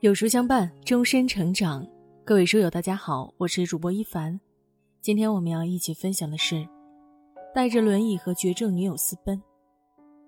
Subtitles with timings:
[0.00, 1.86] 有书相伴，终身成长。
[2.24, 4.40] 各位书友，大家好，我是主播一凡。
[5.02, 6.66] 今天我们要一起分享的是，
[7.54, 9.38] 带着轮椅和绝症女友私奔，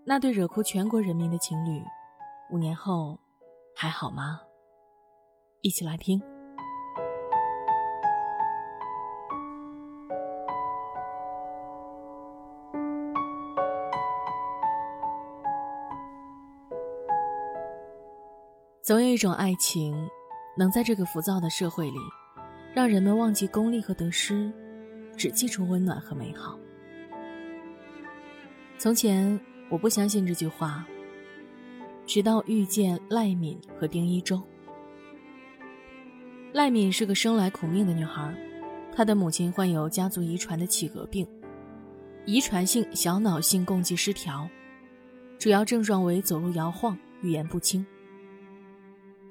[0.04, 1.82] 那对惹哭全国人民的情侣，
[2.52, 3.18] 五年后
[3.74, 4.42] 还好吗？
[5.62, 6.22] 一起来听。
[18.92, 20.06] 总有一种爱情，
[20.54, 21.98] 能在这个浮躁的社会里，
[22.74, 24.52] 让人们忘记功利和得失，
[25.16, 26.58] 只记住温暖和美好。
[28.76, 30.86] 从前我不相信这句话，
[32.04, 34.38] 直到遇见赖敏和丁一周。
[36.52, 38.36] 赖敏是个生来苦命的女孩，
[38.94, 41.26] 她的母亲患有家族遗传的企鹅病，
[42.26, 44.46] 遗传性小脑性共济失调，
[45.38, 47.86] 主要症状为走路摇晃、语言不清。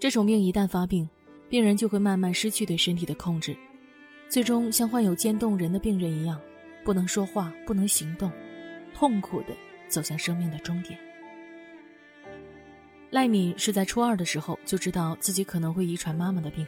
[0.01, 1.07] 这种病一旦发病，
[1.47, 3.55] 病人就会慢慢失去对身体的控制，
[4.27, 6.41] 最终像患有渐冻人的病人一样，
[6.83, 8.31] 不能说话，不能行动，
[8.95, 9.55] 痛苦的
[9.87, 10.99] 走向生命的终点。
[13.11, 16.65] 赖敏是在初二的时候就知道自己可能会遗传妈妈的病，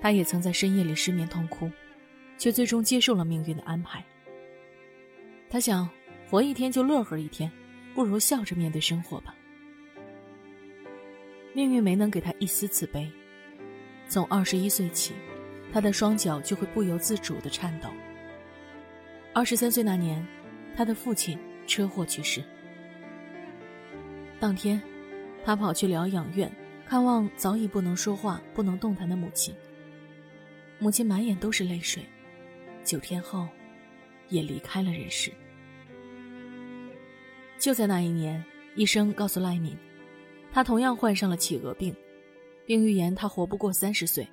[0.00, 1.70] 她也曾在深夜里失眠痛哭，
[2.38, 4.02] 却最终接受了命运的安排。
[5.50, 5.86] 她想，
[6.30, 7.52] 活一天就乐呵一天，
[7.94, 9.36] 不如笑着面对生活吧。
[11.54, 13.08] 命运没能给他一丝慈悲。
[14.08, 15.14] 从二十一岁起，
[15.72, 17.88] 他的双脚就会不由自主的颤抖。
[19.32, 20.26] 二十三岁那年，
[20.76, 22.42] 他的父亲车祸去世。
[24.40, 24.82] 当天，
[25.44, 26.52] 他跑去疗养院
[26.84, 29.54] 看望早已不能说话、不能动弹的母亲。
[30.80, 32.04] 母亲满眼都是泪水，
[32.82, 33.48] 九天后，
[34.28, 35.32] 也离开了人世。
[37.58, 39.78] 就在那一年，医生告诉赖敏。
[40.54, 41.92] 他同样患上了企鹅病，
[42.64, 44.24] 并预言他活不过三十岁。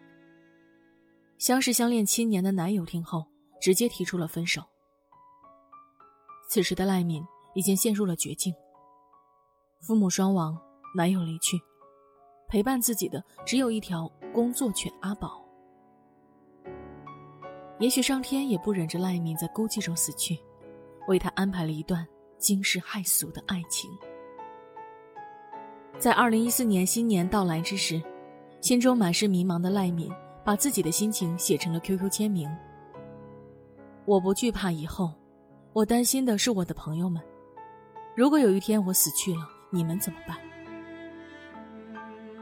[1.40, 3.26] 相识相恋七年的男友听后，
[3.59, 4.62] 直接提出了分手。
[6.48, 8.54] 此时的赖敏已经陷入了绝境。
[9.80, 10.56] 父母双亡，
[10.96, 11.59] 男友离去，
[12.48, 15.44] 陪伴自己的只有一条工作犬阿宝。
[17.80, 20.38] 也许上天也不忍着赖敏在孤寂中死去，
[21.08, 22.08] 为他安排了一段
[22.38, 23.90] 惊世骇俗的爱情。
[26.01, 28.01] 在二零一四年新年到来之时，
[28.59, 30.12] 心中满是迷茫的赖敏
[30.44, 32.50] 把自己的心情写成了 QQ 签名。
[34.06, 35.13] 我不惧怕以后，
[35.73, 37.22] 我担心的是我的朋友们。
[38.16, 40.35] 如果有一天我死去了，你们怎么办？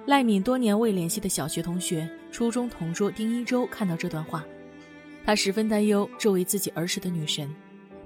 [0.05, 4.41] 赖敏多年未联系的小学同学、初中同桌丁一周看到这段话，
[5.25, 7.53] 他十分担忧这位自己儿时的女神，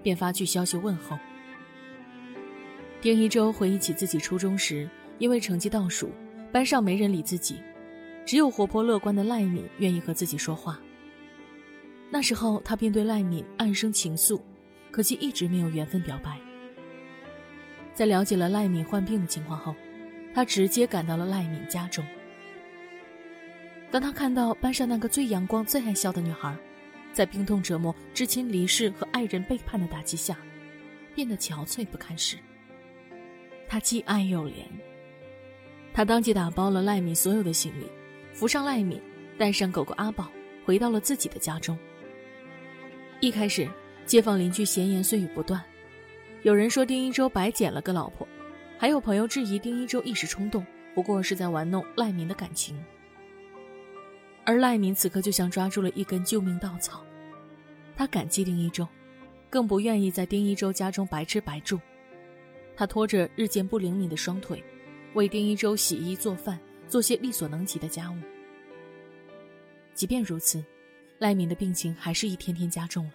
[0.02, 1.16] 便发去消息问候。
[3.02, 4.90] 丁一周回忆起自己初中时。
[5.20, 6.12] 因为成绩倒数，
[6.52, 7.58] 班上没人理自己，
[8.26, 10.80] 只有活泼乐观的赖敏愿意和自己说话。
[12.10, 14.40] 那时候，他便对赖敏暗生情愫，
[14.92, 16.38] 可惜一直没有缘分表白。
[17.94, 19.76] 在了解了赖敏患病的情况后，
[20.34, 22.06] 他直接赶到了赖敏家中。
[23.92, 26.56] 当他看到班上那个最阳光、最爱笑的女孩，
[27.14, 30.36] 在病痛折磨、至亲离世和爱人背叛的打击下，
[31.14, 32.38] 变得憔悴不堪时，
[33.68, 34.66] 他既爱又怜。
[35.94, 37.86] 他当即打包了赖敏所有的行李，
[38.34, 39.00] 扶上赖敏，
[39.38, 40.28] 带上狗狗阿宝，
[40.66, 41.78] 回到了自己的家中。
[43.20, 43.70] 一开始，
[44.06, 45.64] 街坊邻居闲言碎语不断，
[46.42, 48.28] 有人说丁一周白捡了个老婆，
[48.80, 50.66] 还有朋友质疑丁一周一时冲动，
[50.96, 52.76] 不过是在玩弄赖敏的感情。
[54.44, 57.06] 而赖敏此刻就像抓住了一根救命稻草，
[57.96, 58.88] 他感激丁一周，
[59.48, 61.80] 更不愿意在丁一周家中白吃白住。
[62.76, 64.62] 他拖着日渐不灵敏的双腿。
[65.14, 68.16] 为丁一周洗衣做饭，做些力所能及的家务。
[69.94, 70.64] 即便如此，
[71.20, 73.14] 赖敏的病情还是一天天加重了，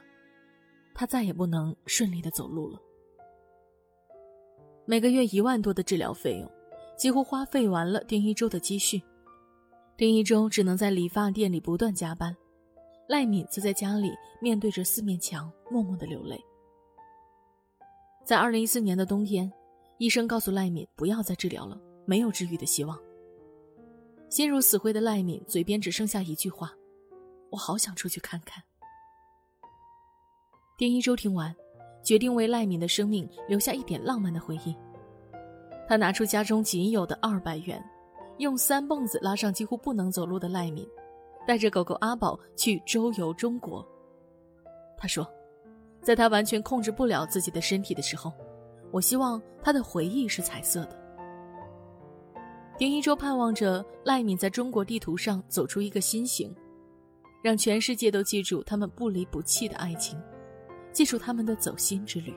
[0.95, 2.81] 他再也不能顺利的走路了。
[4.85, 6.51] 每个月一万多的治疗费用，
[6.97, 9.03] 几乎花费完了丁一周的积蓄。
[9.97, 12.35] 丁一周只能在理发店里不断加班，
[13.09, 16.41] 赖敏则在家里面对着四面墙，默默的流泪。
[18.25, 19.53] 在二零一四年的冬天，
[19.99, 21.77] 医生告诉赖敏不要再治疗了。
[22.09, 22.99] 没有治愈的希望。
[24.31, 26.73] 心如死灰的赖敏嘴边只剩下一句话
[27.53, 28.63] ：“我好想出去看看。”
[30.79, 31.55] 丁一周听完，
[32.03, 34.75] 决定为赖敏的生命留下一点浪漫的回忆。
[35.87, 37.83] 他拿出家中仅有的二百元，
[38.39, 40.89] 用三蹦子拉上几乎不能走路的赖敏，
[41.47, 43.87] 带着狗狗阿宝去周游中国。
[44.97, 45.31] 他说
[46.01, 48.33] ：“在他完全控制不了自己的身体的时候，
[48.91, 50.97] 我希望他的回忆是彩色的。”
[52.79, 56.55] 丁一舟盼望着赖敏在中国地图上走出一个心形，
[57.43, 60.17] 让全世界都记住他们不离不弃的爱情，
[60.93, 62.33] 记住他们的走心之旅。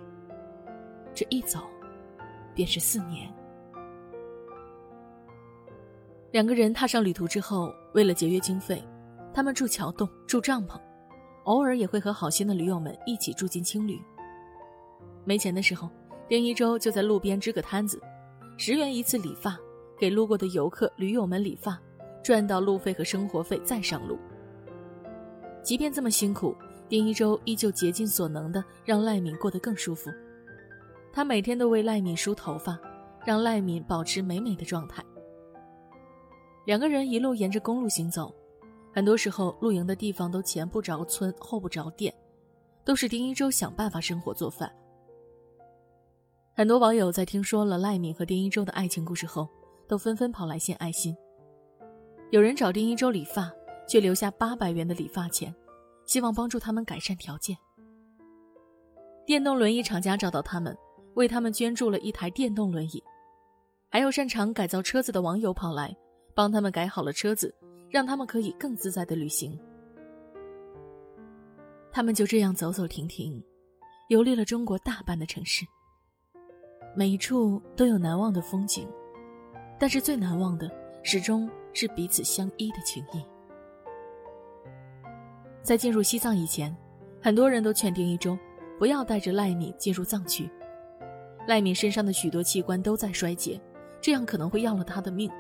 [1.14, 1.60] 这一走，
[2.56, 3.32] 便是四年。
[6.32, 8.84] 两个人踏上旅途之后，为了节约经费，
[9.32, 10.76] 他们住桥洞、住帐篷，
[11.44, 14.02] 偶尔也会和好心的驴友们一起住进青旅。
[15.24, 15.88] 没钱的时候，
[16.28, 18.02] 丁一舟就在路边支个摊子，
[18.58, 19.56] 十元一次理发，
[20.02, 21.80] 给路过的游客、驴友们理发，
[22.24, 24.18] 赚到路费和生活费再上路。
[25.62, 26.56] 即便这么辛苦，
[26.90, 30.10] 丁一舟依旧竭尽所能的让赖敏过得更舒服。
[31.14, 32.80] 他每天都为赖敏梳头发，
[33.24, 35.06] 让赖敏保持美美的状态。
[36.66, 38.34] 两个人一路沿着公路行走，
[38.92, 42.12] 很多时候露营的地方都前不着村后不着店，
[42.84, 44.74] 都是丁一舟想办法生火做饭。
[46.56, 49.48] 很多网友在听说了赖敏和丁一舟的爱情故事后，
[49.92, 51.14] 都纷纷跑来献爱心。
[52.30, 53.52] 有人找丁一周理发，
[53.86, 55.54] 却留下八百元的理发钱，
[56.06, 57.58] 希望帮助他们改善条件。
[59.26, 60.74] 电动轮椅厂家找到他们，
[61.16, 63.04] 为他们捐助了一台电动轮椅。
[63.90, 65.94] 还有擅长改造车子的网友跑来。
[66.34, 67.54] 帮他们改好了车子，
[67.90, 69.60] 让他们可以更自在的旅行。
[71.92, 73.44] 他们就这样走走停停，
[74.08, 75.66] 游历了中国大半的城市。
[76.96, 78.88] 每一处都有难忘的风景，
[79.82, 80.70] 但是最难忘的
[81.02, 83.26] 始终是彼此相依的情谊。
[85.64, 86.76] 在进入西藏以前，
[87.20, 88.38] 很多人都劝丁一舟
[88.78, 90.48] 不要带着赖敏进入藏区。
[91.48, 93.60] 赖敏身上的许多器官都在衰竭，
[94.00, 95.32] 这样可能会要了他的命。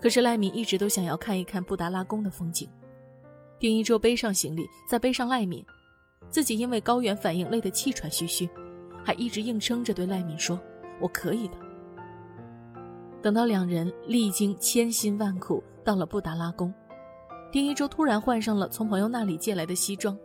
[0.00, 2.68] 可是赖敏一直都想要看一看布达拉宫的风景。
[3.60, 5.64] 丁一舟背上行李，再背上赖敏，
[6.28, 8.50] 自己因为高原反应累得气喘吁吁，
[9.04, 10.60] 还一直硬撑着对赖敏说
[11.00, 11.56] ：“我可以的。”
[13.26, 16.72] 等到两人历经千辛万苦到了布达拉宫，
[17.50, 20.16] 丁一周突然换上了从朋友那里借来的西装，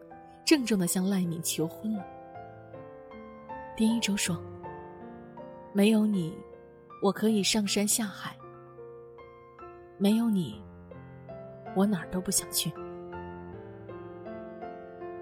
[0.46, 2.06] 郑重地向赖敏求婚了。
[3.76, 4.40] 丁一周说
[5.74, 6.32] ：“没有你，
[7.02, 8.38] 我可以上山下海。”
[9.98, 10.62] 没有你，
[11.76, 12.72] 我哪儿都不想去。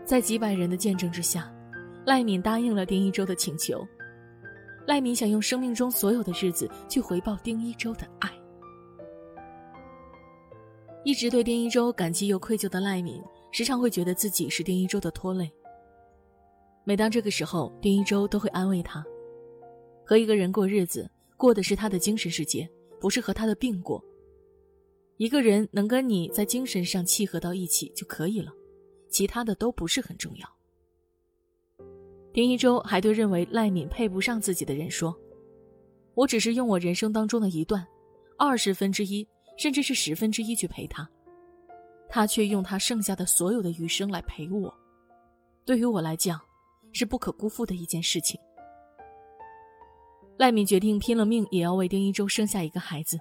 [0.04, 1.50] 在几百人的见证之下，
[2.06, 3.88] 赖敏答应了丁一周的请求。
[4.90, 8.28] 赖敏想用生命中所有的日子去回报丁一周的爱。
[11.04, 13.22] 一直对丁一周感激又愧疚的赖敏，
[13.52, 15.48] 时常会觉得自己是丁一周的拖累。
[16.84, 19.06] 每当这个时候，丁一周都会安慰他：
[20.04, 21.08] 和一个人过日子，
[21.38, 22.68] 过的是他的精神世界，
[23.00, 24.04] 不是和他的病过。
[25.18, 28.52] 一个人能跟你在精神上契合到一起就可以了，
[29.08, 30.59] 其他的都不是很重要。
[32.34, 35.18] 丁一周还对认为赖敏配不上自己的人说
[36.14, 37.86] ：“我只是用我人生当中的一段，
[38.38, 39.28] 二十分之一，
[39.58, 41.10] 甚至是十分之一去陪他，
[42.08, 44.74] 他却用他剩下的所有的余生来陪我。
[45.66, 46.40] 对于我来讲，
[46.92, 48.40] 是不可辜负的一件事情。”
[50.38, 53.20] 赖敏决定拼了命也要为丁一周生下一个孩子。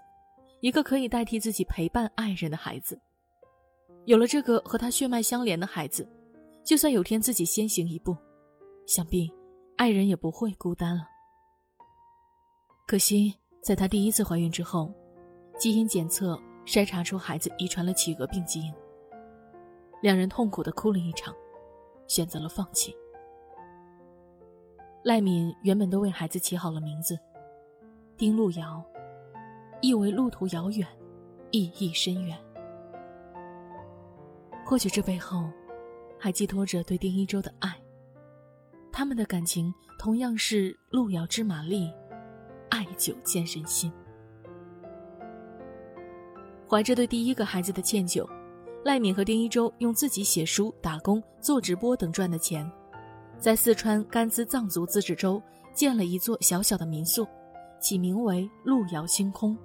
[0.61, 3.01] 一个可以代替自己陪伴爱人的孩子，
[4.07, 6.05] 有了这个和他血脉相连的孩子，
[6.65, 8.17] 就算有天自己先行一步，
[8.88, 9.30] 想必
[9.76, 11.07] 爱人也不会孤单了。
[12.87, 14.90] 可惜，在她第一次怀孕之后，
[15.59, 18.73] 基因检测筛查出孩子遗传了企鹅病基因，
[20.00, 21.35] 两人痛苦的哭了一场，
[22.07, 22.97] 选择了放弃。
[25.04, 27.18] 赖敏原本都为孩子起好了名字，
[28.16, 28.83] 丁路遥。
[29.83, 30.88] 意为路途遥远，
[31.50, 32.37] 意义深远。
[34.64, 35.45] 或许这背后，
[36.18, 37.78] 还寄托着对丁一舟的爱。
[38.92, 41.90] 他们的感情同样是路遥知马力，
[42.68, 43.92] 爱久见人心。
[46.68, 48.28] 怀着对第一个孩子的歉疚，
[48.85, 52.71] 赖敏和丁一舟用自己写书、打工、做直播等赚的钱，
[53.38, 55.40] 在四川甘孜藏族自治州
[55.73, 57.26] 建了一座小小的民宿，
[57.80, 59.57] 起名为“路遥星空”。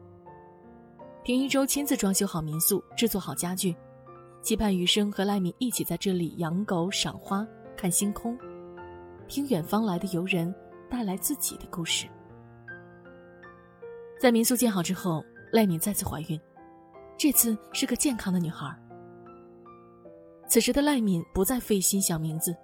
[1.26, 3.76] 丁一舟亲自装修好民宿，制作好家具，
[4.42, 8.38] 期盼余生和赖敏一起在这里养狗、赏花、看星空，
[9.34, 10.54] 听远方来的游人
[10.88, 12.06] 带来自己的故事。
[14.22, 16.40] 在民宿建好之后，赖敏再次怀孕，
[17.18, 18.72] 这次是个健康的女孩。
[20.48, 22.56] 此时的赖敏不再费心想名字，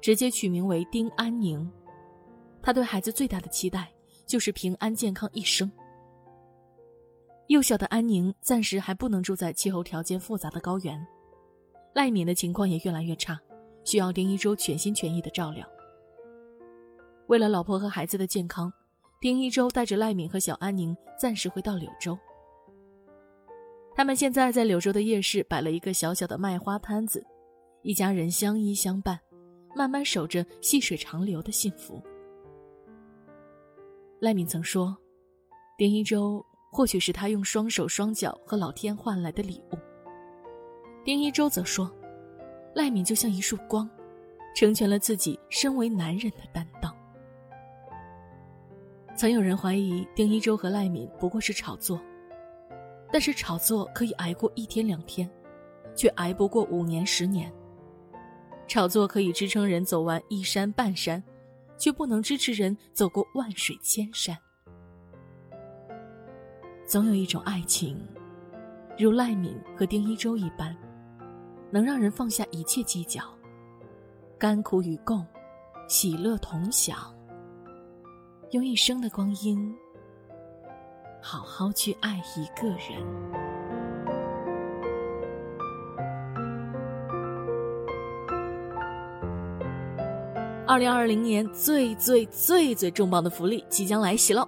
[0.00, 1.68] 直接取名为丁安宁。
[2.62, 3.92] 她对孩子最大的期待
[4.24, 5.68] 就是平安健康一生。
[7.48, 11.04] 幼小的安宁暂时还不能住在气候条件复杂的高原，
[11.92, 13.36] 赖敏的情况也越来越差，
[13.82, 15.68] 需要丁一舟全心全意的照料。
[17.28, 18.72] 为了老婆和孩子的健康，
[19.20, 22.18] 丁一周带着赖敏和小安宁暂时回到柳州。
[23.94, 27.24] 他们现在在柳州的夜市摆了一个小小的卖花摊子，
[27.82, 29.18] 一家人相依相伴，
[29.74, 32.02] 慢慢守着细水长流的幸福。
[34.20, 34.96] 赖敏曾说
[35.78, 39.78] ：“丁一周或许是他用双手双脚和老天换来的礼物。”
[41.04, 41.90] 丁一周则说
[42.74, 43.88] ：“赖敏就像一束光，
[44.56, 46.83] 成全了自己身为男人的担当。”
[49.16, 52.00] 曾有人怀疑丁一周和赖敏不过是炒作。
[53.12, 55.30] 但是炒作可以挨过一天两天，
[55.94, 57.52] 却挨不过五年十年。
[58.66, 61.22] 炒作可以支撑人走完一山半山，
[61.78, 64.36] 却不能支持人走过万水千山。
[66.84, 67.96] 总有一种爱情，
[68.98, 70.76] 如赖敏和丁一周一般，
[71.70, 73.22] 能让人放下一切计较，
[74.36, 75.24] 甘苦与共，
[75.86, 77.13] 喜乐同享，
[78.54, 79.74] 用一生的光阴。
[81.20, 83.04] 好好去爱一个人。
[90.68, 94.46] 二零二零年最最最最重磅的福利即将来袭喽！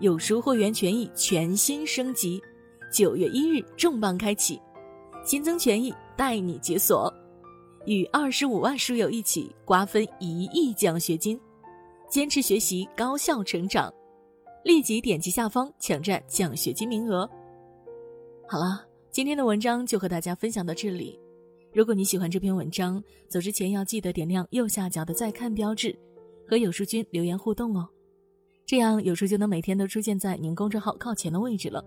[0.00, 2.42] 有书会员权益全新升级，
[2.90, 4.58] 九月一日重磅开启，
[5.22, 7.12] 新增权益带你解锁，
[7.84, 11.38] 与二十五万书友一起瓜分一亿奖学金，
[12.08, 13.92] 坚持学习，高效成长。
[14.64, 17.28] 立即点击下方抢占奖学金名额。
[18.48, 21.20] 好了，今天的文章就和大家分享到这里。
[21.72, 25.94] 如果你喜欢这篇文章，走之前要记得点亮右下角的再看标志，
[26.48, 27.86] 和有书君留言互动哦，
[28.64, 31.84] 这样有书就能每天都出现在您公众号靠前的位置了。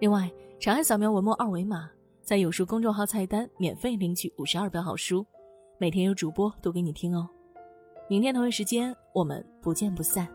[0.00, 0.30] 另外，
[0.60, 1.88] 长按扫描文末二维码，
[2.22, 5.24] 在有书公众号菜单免费领取五十二本好书，
[5.78, 7.26] 每天有主播读给你听哦。
[8.10, 10.26] 明天同一时间，我们不见不散。